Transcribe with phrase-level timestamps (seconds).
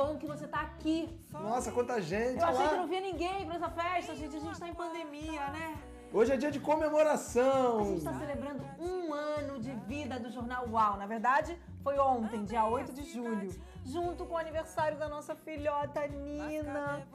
[0.00, 0.98] bom que você tá aqui.
[1.30, 2.40] Nossa, quanta gente!
[2.40, 4.34] Eu achei que não via ninguém pra essa festa, gente.
[4.36, 5.76] A gente tá em pandemia, né?
[6.12, 7.84] Hoje é dia de A comemoração!
[7.84, 10.96] gente tá celebrando um ano de vida do Jornal UAU.
[10.96, 13.50] Na verdade, foi ontem, dia 8 de julho,
[13.84, 17.06] junto com o aniversário da nossa filhota Nina.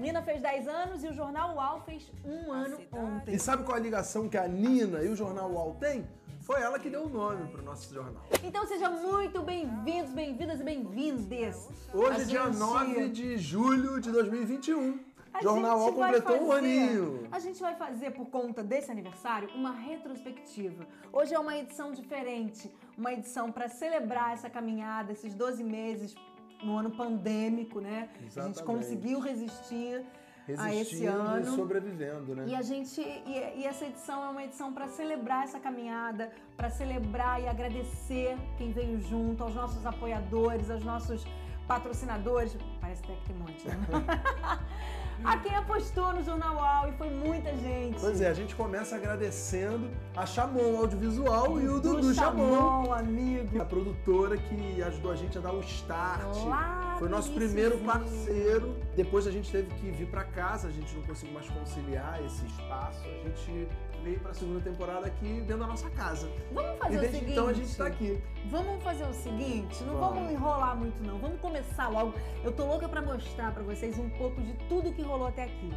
[0.00, 3.34] Nina fez 10 anos e o Jornal UAU fez um ano ontem.
[3.34, 6.04] E sabe qual a ligação que a Nina e o Jornal UOL têm?
[6.44, 8.22] Foi ela que deu o nome pro nosso jornal.
[8.42, 11.68] Então sejam muito bem-vindos, bem-vindas e bem-vindes.
[11.92, 15.00] Hoje é dia gente- 9 de julho de 2021.
[15.32, 17.28] A Jornal UOL completou um fazer- aninho.
[17.32, 20.86] A gente vai fazer, por conta desse aniversário, uma retrospectiva.
[21.12, 26.14] Hoje é uma edição diferente, uma edição para celebrar essa caminhada, esses 12 meses
[26.62, 28.08] no ano pandêmico, né?
[28.12, 28.62] A gente Exatamente.
[28.62, 30.04] conseguiu resistir
[30.46, 32.44] Resistindo e sobrevivendo, né?
[32.46, 36.68] E a gente e, e essa edição é uma edição para celebrar essa caminhada, para
[36.68, 41.24] celebrar e agradecer quem veio junto, aos nossos apoiadores, aos nossos
[41.66, 42.56] patrocinadores.
[42.78, 43.76] Parece até que tem um monte, né?
[45.24, 47.98] a quem apostou no Jornal UAU e foi muita gente.
[47.98, 52.54] Pois é, a gente começa agradecendo a Chamon Audiovisual e o Dudu Chamon.
[52.54, 53.62] Chamon, amigo.
[53.62, 56.36] A produtora que ajudou a gente a dar o start.
[56.44, 58.76] Lá Foi no nosso primeiro parceiro.
[58.96, 62.46] Depois a gente teve que vir pra casa, a gente não conseguiu mais conciliar esse
[62.46, 63.02] espaço.
[63.06, 63.68] A gente
[64.02, 66.30] veio pra segunda temporada aqui dentro da nossa casa.
[66.50, 67.32] Vamos E fazer o desde seguinte.
[67.32, 68.22] então a gente tá aqui.
[68.50, 70.14] Vamos fazer o seguinte, não Vamos.
[70.14, 72.14] vamos enrolar muito não, vamos começar logo.
[72.42, 75.70] Eu tô louca pra mostrar pra vocês um pouco de tudo que rolou até aqui.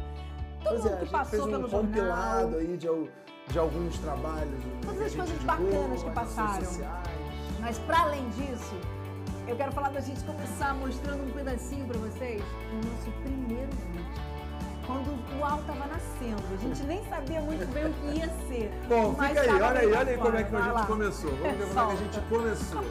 [0.64, 3.98] Todo Pois mundo é, a que passou um pelo compilado jornal, aí de, de alguns
[3.98, 4.60] trabalhos.
[4.80, 6.70] Todas a as coisas bacanas que passaram.
[7.60, 8.74] mas pra além disso,
[9.48, 14.04] eu quero falar da gente começar mostrando um pedacinho pra vocês do nosso primeiro vídeo.
[14.86, 18.70] Quando o UAU tava nascendo, a gente nem sabia muito bem o que ia ser.
[18.88, 20.86] Bom, fica aí, olha aí, olha aí como é que a gente lá.
[20.86, 21.30] começou.
[21.30, 22.84] Vamos ver como é que a gente começou.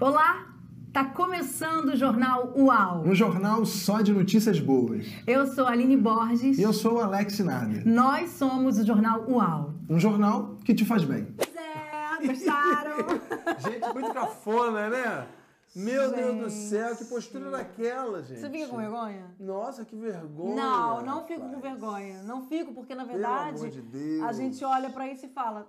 [0.00, 0.46] Olá,
[0.92, 3.08] tá começando o jornal UAU.
[3.08, 5.06] Um jornal só de notícias boas.
[5.26, 6.58] Eu sou a Aline Borges.
[6.58, 7.86] E eu sou o Alex Nader.
[7.86, 9.75] Nós somos o jornal UAU.
[9.88, 11.34] Um jornal que te faz bem.
[11.56, 12.96] É, gostaram?
[13.58, 15.26] Gente, muito cafona, né?
[15.74, 16.68] Meu Deus do Gente.
[16.70, 18.40] céu, que postura daquela, gente.
[18.40, 19.26] Você fica com vergonha?
[19.38, 20.54] Nossa, que vergonha.
[20.56, 21.62] Não, não fico com rapaz.
[21.62, 22.22] vergonha.
[22.22, 24.22] Não fico, porque na Pelo verdade amor de Deus.
[24.22, 25.66] a gente olha pra isso e fala: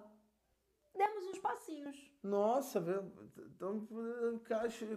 [0.97, 1.95] demos uns passinhos.
[2.23, 2.79] Nossa,
[3.55, 3.87] então,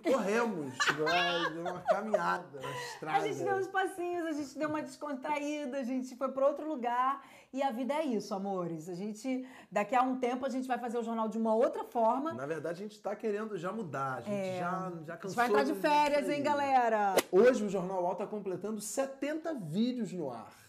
[0.03, 3.19] corremos, vai, deu uma caminhada na estrada.
[3.19, 6.66] A gente deu uns passinhos, a gente deu uma descontraída, a gente foi pra outro
[6.66, 7.22] lugar.
[7.53, 8.88] E a vida é isso, amores.
[8.88, 11.84] A gente, daqui a um tempo, a gente vai fazer o jornal de uma outra
[11.84, 12.32] forma.
[12.32, 14.59] Na verdade, a gente tá querendo já mudar, a gente É.
[14.61, 15.34] já, já A gente cansou.
[15.37, 17.15] vai entrar de disso férias, hein, galera?
[17.31, 20.59] Hoje o Jornal UOL tá completando 70 vídeos no ar.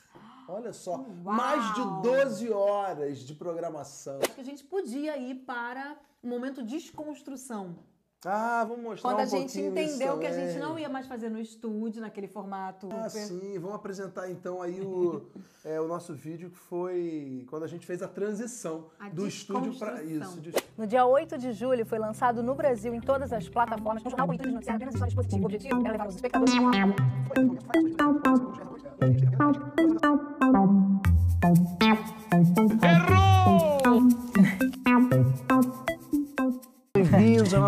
[0.51, 1.05] Olha só, Uau!
[1.23, 4.19] mais de 12 horas de programação.
[4.21, 7.75] Acho que a gente podia ir para um momento de desconstrução.
[8.23, 11.27] Ah, vamos mostrar Quando um a gente entendeu que a gente não ia mais fazer
[11.27, 12.87] no estúdio, naquele formato.
[12.91, 15.25] Ah, super- sim, vamos apresentar então aí o,
[15.65, 19.73] é, o nosso vídeo que foi quando a gente fez a transição A do estúdio
[19.79, 20.39] para isso.
[20.39, 24.03] de- No dia 8 de julho foi lançado no Brasil em todas as plataformas.
[24.03, 25.41] No jornal Boletim de Noticiário apenas histórias positivas.
[25.41, 26.53] O objetivo era levar os espectadores.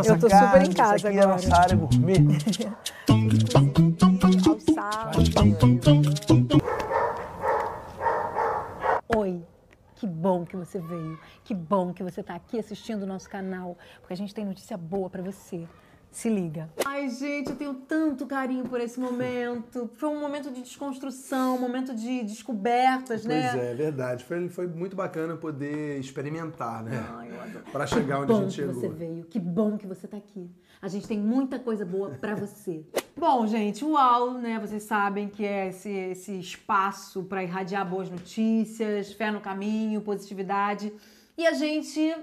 [0.04, 1.42] Nossa Eu tô super em casa aqui é a agora.
[1.42, 2.18] nossa área gourmet.
[9.16, 9.42] Oi,
[9.96, 11.20] que bom que você veio.
[11.44, 14.78] Que bom que você está aqui assistindo o nosso canal, porque a gente tem notícia
[14.78, 15.68] boa para você.
[16.14, 16.70] Se liga.
[16.86, 19.90] Ai, gente, eu tenho tanto carinho por esse momento.
[19.96, 23.50] Foi um momento de desconstrução, um momento de descobertas, né?
[23.52, 24.24] Pois é, é verdade.
[24.24, 27.04] Foi, foi muito bacana poder experimentar, né?
[27.16, 27.66] Ai, eu adoro.
[27.72, 28.76] Para chegar onde bom a gente que chegou.
[28.76, 30.52] você veio, que bom que você tá aqui.
[30.80, 32.86] A gente tem muita coisa boa pra você.
[33.18, 38.08] bom, gente, o UAU, né, vocês sabem que é esse, esse espaço pra irradiar boas
[38.08, 40.94] notícias, fé no caminho, positividade.
[41.36, 42.16] E a gente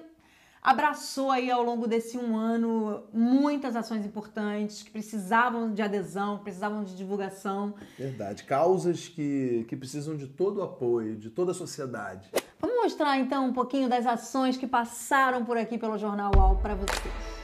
[0.62, 6.84] abraçou aí ao longo desse um ano muitas ações importantes que precisavam de adesão, precisavam
[6.84, 7.74] de divulgação.
[7.98, 8.44] Verdade.
[8.44, 12.30] Causas que, que precisam de todo o apoio, de toda a sociedade.
[12.60, 16.74] Vamos mostrar então um pouquinho das ações que passaram por aqui pelo Jornal UAU pra
[16.74, 17.39] vocês.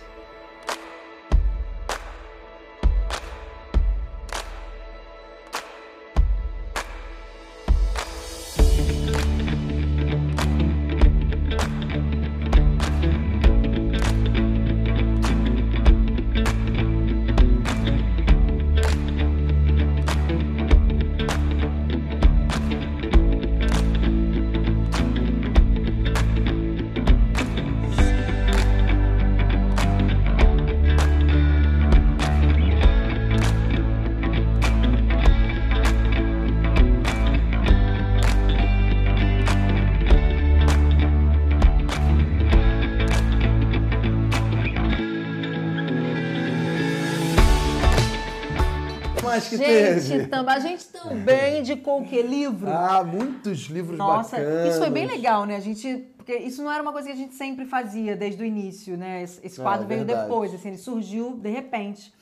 [50.01, 50.29] Gente?
[50.29, 52.23] Tam, a gente também indicou o quê?
[52.23, 52.69] Livro?
[52.71, 54.69] Ah, muitos livros Nossa, bacanas.
[54.71, 55.57] isso foi bem legal, né?
[55.57, 56.05] A gente.
[56.17, 59.23] Porque isso não era uma coisa que a gente sempre fazia desde o início, né?
[59.23, 60.29] Esse É, quadro veio verdade.
[60.29, 62.13] depois, assim, ele surgiu de repente.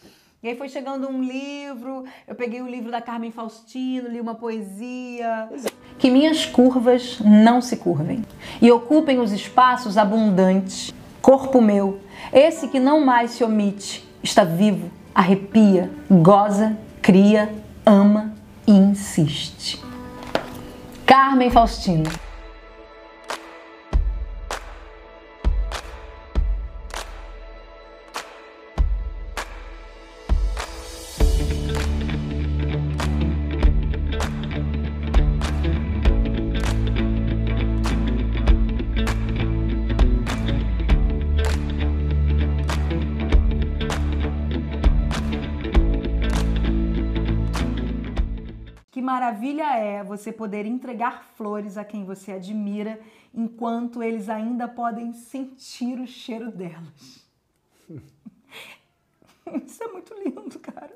[0.43, 4.35] E aí foi chegando um livro, eu peguei o livro da Carmen Faustino, li uma
[4.35, 5.49] poesia.
[5.99, 8.23] Que minhas curvas não se curvem
[8.61, 10.93] e ocupem os espaços abundantes.
[11.23, 11.99] Corpo meu,
[12.31, 17.53] esse que não mais se omite, está vivo, arrepia, goza, cria,
[17.85, 18.33] ama
[18.67, 19.79] e insiste.
[21.05, 22.11] Carmen Faustino.
[49.25, 53.01] Maravilha é você poder entregar flores a quem você admira
[53.33, 57.25] enquanto eles ainda podem sentir o cheiro delas.
[59.65, 60.93] Isso é muito lindo, cara.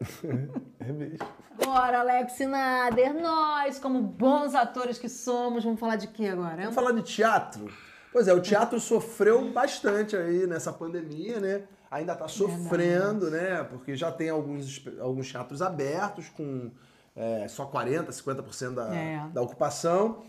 [0.78, 1.18] É mesmo.
[1.56, 6.62] Bora, Alex Nader, nós, como bons atores que somos, vamos falar de quê agora?
[6.62, 7.72] Vamos falar de teatro?
[8.12, 11.62] Pois é, o teatro sofreu bastante aí nessa pandemia, né?
[11.90, 13.64] Ainda tá sofrendo, né?
[13.64, 16.70] Porque já tem alguns, alguns teatros abertos com
[17.18, 19.26] é, só 40%, 50% da, É.
[19.34, 20.22] da ocupação.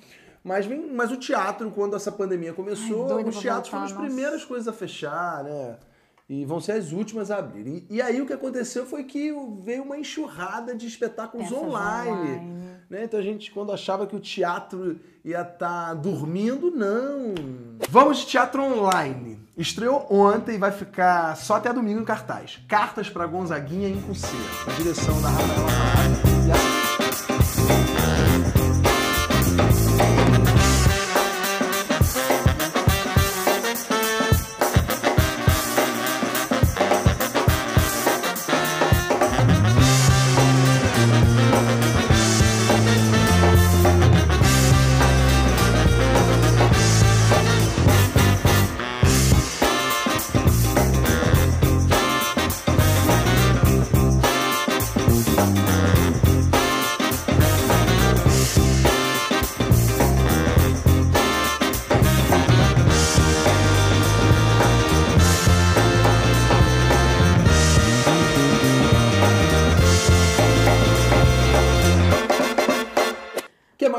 [0.44, 3.92] Mas, vem, mas o teatro, quando essa pandemia começou, Ai, os teatros voltar, foram as
[3.92, 4.04] nossa.
[4.06, 5.78] primeiras coisas a fechar, né?
[6.30, 7.86] E vão ser as últimas a abrir.
[7.90, 9.34] E, e aí o que aconteceu foi que
[9.64, 12.12] veio uma enxurrada de espetáculos online.
[12.12, 12.80] online.
[12.90, 13.04] né?
[13.04, 17.34] Então a gente, quando achava que o teatro ia estar dormindo, não.
[17.90, 19.40] Vamos de teatro online.
[19.58, 22.60] Estreou ontem e vai ficar só até domingo em cartaz.
[22.68, 24.28] Cartas para Gonzaguinha em C.
[24.68, 26.29] A direção da Rafaela Prata.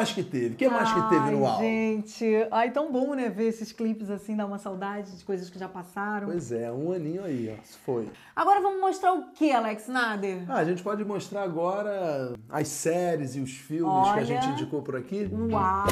[0.00, 0.54] Mais que teve?
[0.54, 1.62] O que mais que teve no álbum?
[1.62, 2.24] gente.
[2.50, 3.28] Ai, tão bom, né?
[3.28, 6.28] Ver esses clipes assim, dar uma saudade de coisas que já passaram.
[6.28, 7.62] Pois é, um aninho aí, ó.
[7.84, 8.08] Foi.
[8.34, 10.44] Agora vamos mostrar o que, Alex Nader?
[10.48, 14.24] Ah, a gente pode mostrar agora as séries e os filmes que a Olha.
[14.24, 15.28] gente indicou por aqui.
[15.32, 15.86] Uau!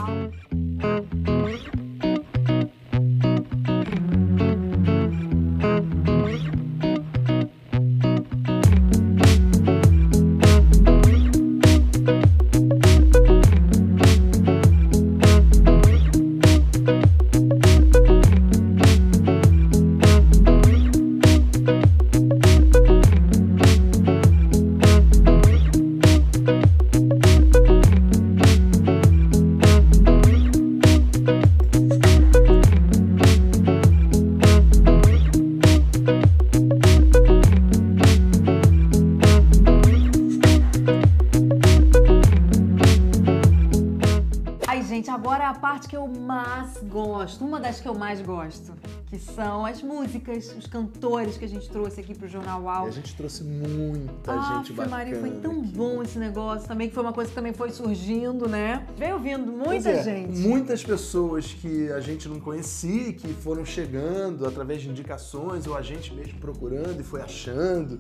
[47.99, 48.73] Mais gosto,
[49.09, 52.87] que são as músicas, os cantores que a gente trouxe aqui pro Jornal E Uau.
[52.87, 54.97] a gente trouxe muita gente Ave bacana.
[54.97, 55.73] Maria, foi tão aqui.
[55.73, 58.87] bom esse negócio também, que foi uma coisa que também foi surgindo, né?
[58.97, 60.39] Veio vindo muita é, gente.
[60.39, 65.83] Muitas pessoas que a gente não conhecia, que foram chegando através de indicações, ou a
[65.83, 67.99] gente mesmo procurando e foi achando,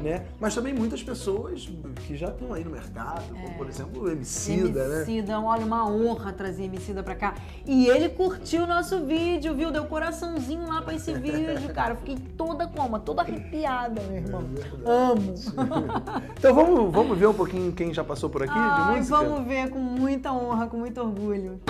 [0.00, 0.24] né?
[0.40, 1.68] Mas também muitas pessoas
[2.06, 4.96] que já estão aí no mercado, como por exemplo o Emicida, né?
[5.02, 7.34] Emicida, olha, uma honra trazer Emicida pra cá.
[7.66, 9.70] E ele curtiu o nosso vídeo, viu?
[9.70, 11.94] Deu coraçãozinho lá pra esse vídeo, cara.
[11.94, 12.98] Eu Fiquei toda como?
[12.98, 14.44] Toda arrepiada, meu irmão.
[14.84, 15.34] É Amo.
[16.38, 19.16] Então vamos, vamos ver um pouquinho quem já passou por aqui de Ai, música?
[19.16, 21.60] vamos ver com muita honra, com muito orgulho.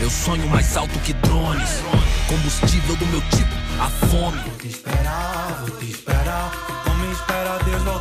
[0.00, 1.82] Eu sonho mais alto que drones.
[2.28, 4.38] Combustível do meu tipo, a fome.
[4.48, 6.07] Vou te esperar, vou te esperar.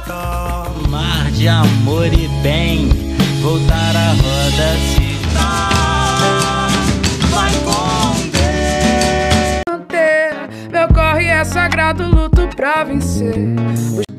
[0.07, 2.87] Mar de amor e bem,
[3.41, 6.67] voltar à roda se dá.
[7.29, 8.27] Vai com
[10.71, 13.35] Meu corre é sagrado, luto pra vencer.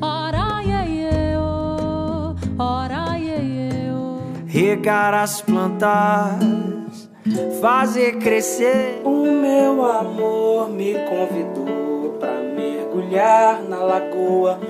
[0.02, 4.21] Ora, eu, ora, eu.
[4.47, 7.09] Regar as plantas,
[7.62, 9.00] fazer crescer.
[9.04, 14.61] O meu amor me convidou pra mergulhar na lagoa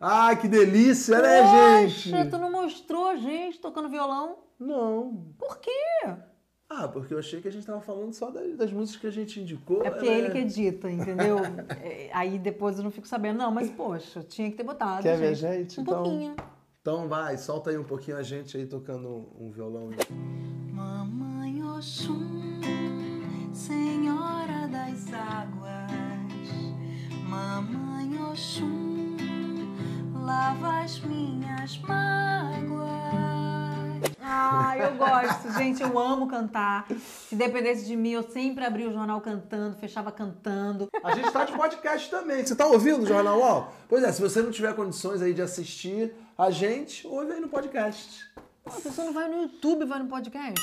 [0.00, 2.30] Ai, que delícia, né, Poxa, gente?
[2.30, 4.38] tu não mostrou a gente tocando violão?
[4.58, 5.32] Não.
[5.38, 5.70] Por quê?
[6.70, 9.10] Ah, porque eu achei que a gente tava falando só das, das músicas que a
[9.10, 9.82] gente indicou.
[9.84, 10.18] É porque é né?
[10.18, 11.38] ele que edita, entendeu?
[11.82, 13.38] É, Aí depois eu não fico sabendo.
[13.38, 15.02] Não, mas poxa, tinha que ter botado.
[15.02, 15.80] Quer ver a gente?
[15.80, 16.36] Um Então- pouquinho.
[16.80, 19.90] Então vai, solta aí um pouquinho a gente aí tocando um violão.
[20.72, 22.60] Mamãe Oxum,
[23.52, 25.90] Senhora das Águas,
[27.28, 28.97] Mamãe Oxum,
[30.28, 32.88] lava as minhas mágoas.
[34.22, 36.86] Ah, eu gosto, gente, eu amo cantar.
[37.26, 40.86] Se dependesse de mim, eu sempre abria o jornal cantando, fechava cantando.
[41.02, 42.44] A gente tá de podcast também.
[42.44, 43.72] Você tá ouvindo o Jornal UOL?
[43.88, 47.48] Pois é, se você não tiver condições aí de assistir a gente, ouve aí no
[47.48, 48.30] podcast.
[48.62, 50.60] Pô, a pessoa não vai no YouTube, vai no podcast.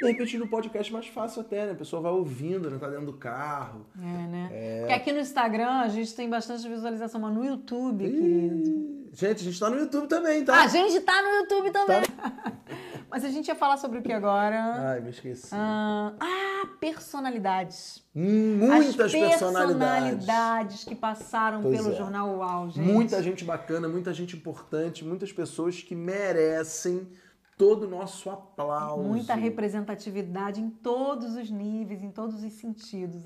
[0.00, 1.72] De repente no podcast é mais fácil até, né?
[1.72, 2.76] A pessoa vai ouvindo, né?
[2.78, 3.86] Tá dentro do carro.
[3.98, 4.80] É, né?
[4.80, 8.68] Porque aqui no Instagram a gente tem bastante visualização, mas no YouTube, querido.
[8.68, 10.62] Ih, Gente, a gente tá no YouTube também, tá?
[10.62, 12.02] A gente tá no YouTube também.
[13.08, 14.90] Mas a gente ia falar sobre o que agora?
[14.90, 15.48] Ai, me esqueci.
[15.52, 18.04] Ah, ah, personalidades.
[18.14, 19.38] Hum, Muitas As personalidades.
[19.76, 21.96] personalidades que passaram Pois pelo é.
[21.96, 22.84] Jornal UAU, gente.
[22.84, 27.08] Muita gente bacana, muita gente importante, muitas pessoas que merecem
[27.56, 29.02] todo o nosso aplauso.
[29.02, 33.22] Muita representatividade em todos os níveis, em todos os sentidos.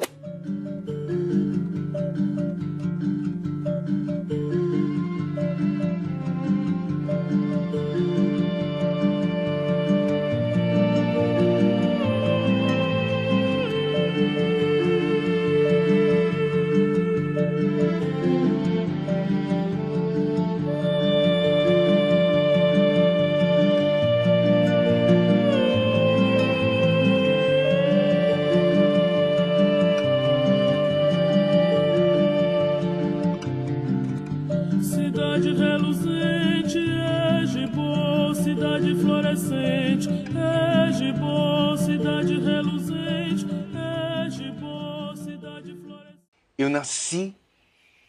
[46.70, 47.34] Eu nasci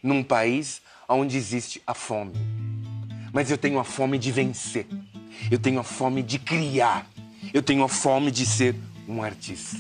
[0.03, 2.34] num país onde existe a fome.
[3.34, 4.86] Mas eu tenho a fome de vencer.
[5.50, 7.08] Eu tenho a fome de criar.
[7.51, 8.75] Eu tenho a fome de ser
[9.08, 9.77] um artista.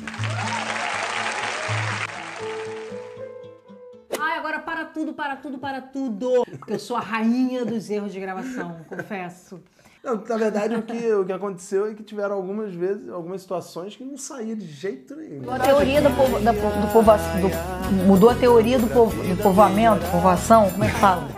[4.19, 6.43] Ai, agora para tudo, para tudo, para tudo.
[6.57, 9.61] Porque eu sou a rainha dos erros de gravação, confesso.
[10.03, 13.95] Não, na verdade, o que, o que aconteceu é que tiveram algumas vezes, algumas situações
[13.95, 15.39] que não saía de jeito nenhum.
[15.41, 19.37] Mudou a teoria do, povo, da, do, povoa- do- mudou a teoria do, povo, do
[19.43, 21.27] povoamento, povoação, como é que fala?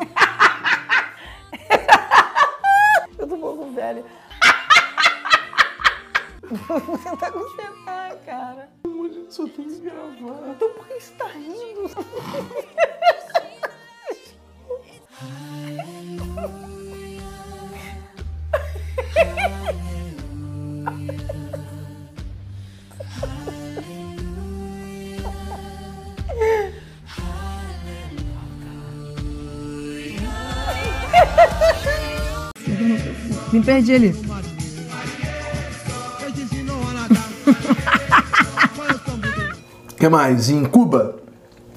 [3.19, 4.03] Eu tô um pouco velha.
[6.67, 8.69] Vou tentar consertar, cara.
[8.85, 10.49] A gente só tem que gravar.
[10.55, 11.89] Então por que você tá rindo?
[33.51, 34.15] Me perdi ali.
[39.91, 40.49] O que mais?
[40.49, 41.15] Em Cuba?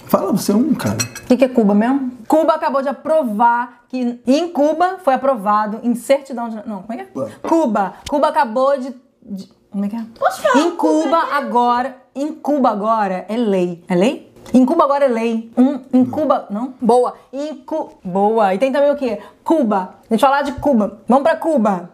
[0.07, 0.97] Fala você um, cara.
[1.23, 2.13] O que, que é Cuba mesmo?
[2.29, 6.57] Cuba acabou de aprovar que em Cuba foi aprovado em certidão de.
[6.67, 7.07] Não, como é que é?
[7.07, 7.31] Cuba.
[7.43, 7.95] Cuba.
[8.09, 8.95] Cuba acabou de.
[9.23, 10.05] de- como é que é?
[10.19, 10.59] Falar?
[10.67, 11.97] Em Cuba agora.
[12.15, 13.85] Em Cuba agora é lei.
[13.89, 14.26] É lei?
[14.53, 15.51] Em Cuba agora é lei.
[15.57, 16.47] Um, em Cuba.
[16.51, 16.75] Não?
[16.81, 17.15] Boa.
[17.33, 18.55] Em Cu, Boa.
[18.55, 19.19] E tem também o quê?
[19.45, 19.95] Cuba.
[20.09, 21.01] A gente falar de Cuba.
[21.09, 21.91] Vamos pra Cuba.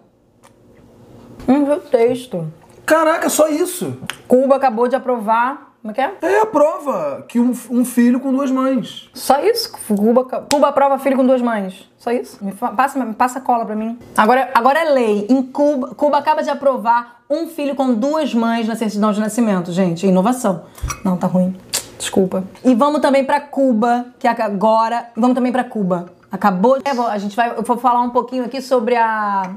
[1.48, 2.46] Hum, o texto.
[2.86, 3.98] Caraca, só isso.
[4.28, 5.72] Cuba acabou de aprovar.
[5.82, 6.12] Como é que é?
[6.22, 9.10] É a prova que um, um filho com duas mães.
[9.14, 9.72] Só isso?
[9.88, 11.90] Cuba, Cuba aprova filho com duas mães.
[11.98, 12.38] Só isso?
[12.44, 13.98] Me passa, me passa cola pra mim.
[14.16, 15.26] Agora, agora é lei.
[15.28, 19.72] Em Cuba, Cuba acaba de aprovar um filho com duas mães na certidão de nascimento,
[19.72, 20.06] gente.
[20.06, 20.64] Inovação.
[21.04, 21.56] Não, tá ruim.
[22.02, 22.42] Desculpa.
[22.64, 25.06] E vamos também pra Cuba, que agora.
[25.14, 26.06] Vamos também pra Cuba.
[26.32, 26.78] Acabou.
[26.84, 27.56] É, a gente vai.
[27.56, 29.54] Eu vou falar um pouquinho aqui sobre a.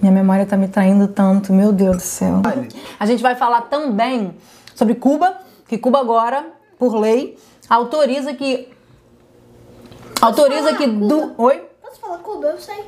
[0.00, 2.40] Minha memória tá me traindo tanto, meu Deus do céu.
[3.00, 4.36] A gente vai falar também
[4.72, 6.46] sobre Cuba, que Cuba agora,
[6.78, 7.36] por lei,
[7.68, 8.68] autoriza que.
[10.22, 11.34] Autoriza que do.
[11.36, 11.66] Oi?
[11.82, 12.46] Posso falar Cuba?
[12.46, 12.84] Eu sei.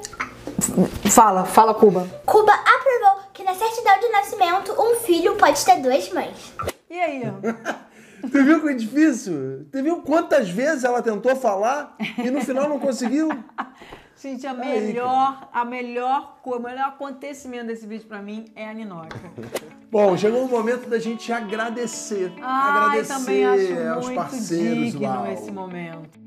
[1.11, 2.07] Fala, fala Cuba.
[2.25, 6.53] Cuba aprovou que na certidão de nascimento um filho pode ter duas mães.
[6.93, 7.23] E aí?
[8.21, 9.67] Você viu que é difícil?
[9.73, 13.31] Você viu quantas vezes ela tentou falar e no final não conseguiu?
[14.15, 18.75] Gente, a melhor, a melhor coisa, o melhor acontecimento desse vídeo pra mim é a
[18.75, 19.19] Ninoca.
[19.91, 22.33] Bom, chegou o momento da gente agradecer.
[22.41, 25.33] Ai, agradecer aos muito parceiros digno Uau.
[25.33, 26.22] esse momento.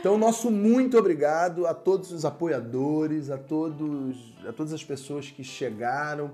[0.00, 5.42] Então, nosso muito obrigado a todos os apoiadores, a todos, a todas as pessoas que
[5.42, 6.30] chegaram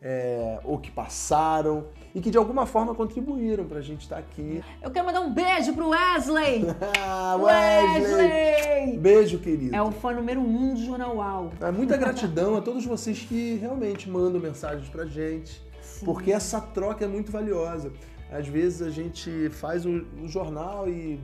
[0.00, 4.64] é, ou que passaram e que de alguma forma contribuíram pra gente estar aqui.
[4.82, 6.64] Eu quero mandar um beijo pro Wesley!
[6.98, 8.98] Ah, Wesley!
[8.98, 9.76] Beijo, querido.
[9.76, 11.52] É o fã número um do Jornal UAU.
[11.60, 15.62] É, muita gratidão a todos vocês que realmente mandam mensagens pra gente,
[16.04, 17.92] porque essa troca é muito valiosa.
[18.30, 21.20] Às vezes a gente faz o, o jornal e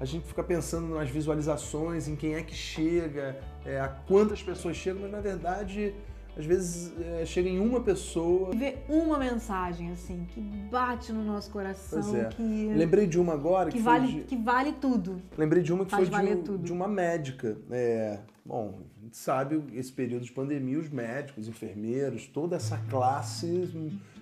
[0.00, 4.76] a gente fica pensando nas visualizações, em quem é que chega, é, a quantas pessoas
[4.76, 5.94] chegam, mas na verdade,
[6.36, 8.50] às vezes é, chega em uma pessoa.
[8.54, 12.24] Ver uma mensagem, assim, que bate no nosso coração, é.
[12.24, 12.42] que,
[12.74, 15.22] Lembrei de uma agora que, que, vale, de- que vale tudo.
[15.38, 16.64] Lembrei de uma que Faz foi de, um- tudo.
[16.64, 17.56] de uma médica.
[17.70, 18.74] É, bom,
[19.14, 23.70] sabe esse período de pandemia, os médicos, enfermeiros, toda essa classe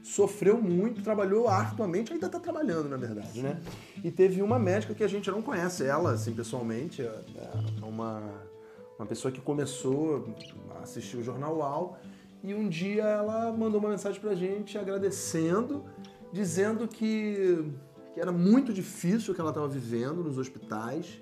[0.02, 3.58] sofreu muito, trabalhou arduamente, ainda está trabalhando, na verdade, né?
[4.04, 7.22] E teve uma médica que a gente não conhece, ela, assim, pessoalmente, é
[7.80, 8.22] é uma,
[8.98, 10.28] uma pessoa que começou
[10.76, 11.96] a assistir o Jornal UAU
[12.44, 15.86] e um dia ela mandou uma mensagem pra gente agradecendo,
[16.30, 17.64] dizendo que,
[18.12, 21.18] que era muito difícil o que ela estava vivendo nos hospitais,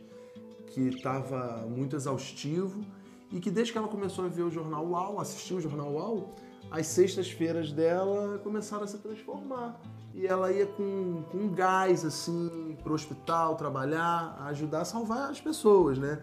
[0.66, 2.84] que estava muito exaustivo
[3.32, 6.34] e que desde que ela começou a ver o Jornal UAU, assistir o Jornal UAU,
[6.70, 9.80] as sextas-feiras dela começaram a se transformar.
[10.12, 15.98] E ela ia com, com gás, assim, pro hospital, trabalhar, ajudar a salvar as pessoas,
[15.98, 16.20] né?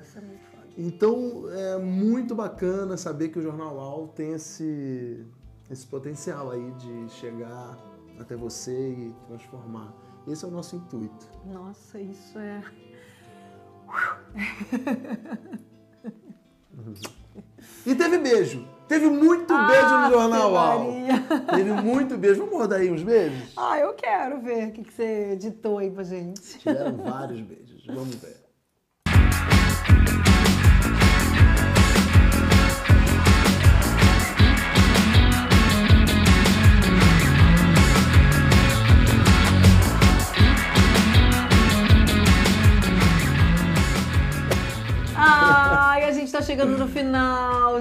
[0.78, 5.26] Então é muito bacana saber que o Jornal UAU tem esse,
[5.70, 7.78] esse potencial aí de chegar
[8.20, 9.94] até você e transformar.
[10.28, 11.26] Esse é o nosso intuito.
[11.46, 12.62] Nossa, isso é.
[17.86, 18.68] E teve beijo.
[18.88, 20.94] Teve muito Ah, beijo no Jornal UAU.
[21.56, 22.40] Teve muito beijo.
[22.46, 23.52] Vamos rodar aí uns beijos?
[23.58, 26.42] Ah, eu quero ver o que, que você editou aí pra gente.
[26.60, 27.86] Tiveram vários beijos.
[27.86, 28.37] Vamos ver.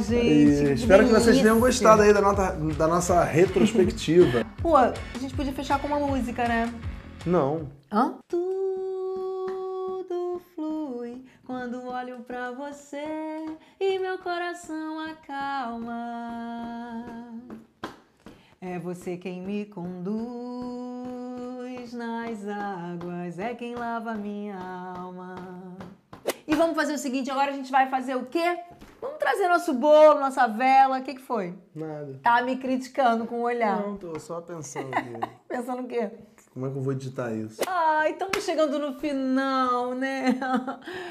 [0.01, 0.71] Gente.
[0.71, 4.45] E espero que vocês tenham gostado aí da, nota- da nossa retrospectiva.
[4.63, 6.73] Pô, a gente podia fechar com uma música, né?
[7.25, 7.69] Não.
[7.93, 8.15] Hã?
[8.29, 13.05] Tudo flui quando olho pra você
[13.81, 17.05] e meu coração acalma.
[18.61, 19.93] É você quem me conduz
[21.93, 24.57] nas águas, é quem lava minha
[24.97, 25.37] alma.
[26.49, 28.59] E vamos fazer o seguinte, agora a gente vai fazer o quê?
[29.01, 30.99] Vamos trazer nosso bolo, nossa vela.
[30.99, 31.55] O que, que foi?
[31.75, 32.19] Nada.
[32.23, 33.81] Tá me criticando com o olhar.
[33.81, 34.91] Não, tô só pensando.
[35.49, 36.11] Pensando o quê?
[36.53, 37.61] Como é que eu vou editar isso?
[37.67, 40.39] Ai, estamos chegando no final, né?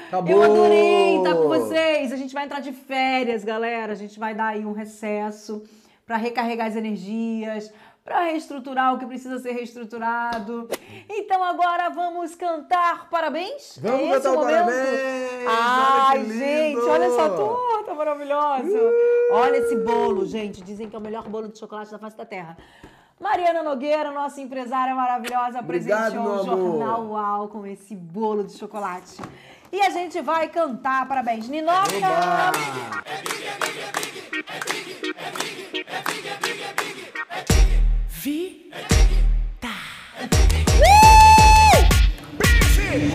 [0.08, 0.32] Acabou!
[0.32, 2.12] Eu adorei estar com vocês.
[2.12, 3.92] A gente vai entrar de férias, galera.
[3.92, 5.62] A gente vai dar aí um recesso
[6.04, 7.72] para recarregar as energias,
[8.04, 10.68] para reestruturar o que precisa ser reestruturado.
[11.08, 13.78] Então agora vamos cantar parabéns?
[13.82, 14.64] Vamos é cantar o momento?
[14.64, 15.46] parabéns!
[15.48, 17.75] Ai, Olha gente, olha essa torta
[18.06, 18.78] maravilhosa.
[19.32, 20.62] Olha esse bolo, gente.
[20.62, 22.56] Dizem que é o melhor bolo de chocolate da face da terra.
[23.18, 26.44] Mariana Nogueira, nossa empresária maravilhosa, Obrigado, presenteou o.
[26.44, 29.16] Jornal Uau com esse bolo de chocolate.
[29.72, 31.48] E a gente vai cantar parabéns.
[31.48, 31.82] Ninoca!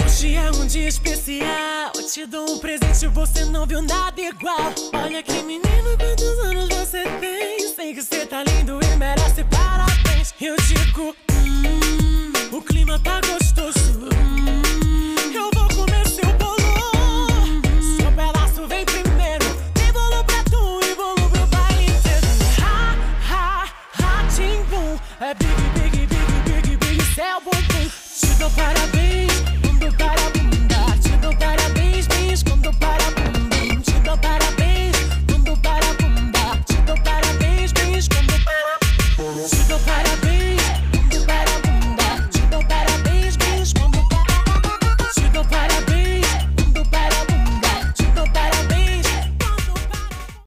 [0.06, 1.91] Hoje é um dia especial.
[2.02, 4.74] Eu te dou um presente, você não viu nada igual.
[4.92, 7.70] Olha que menino, quantos anos você tem?
[7.76, 10.34] Sei que você tá lindo e merece parabéns.
[10.42, 11.16] Eu digo,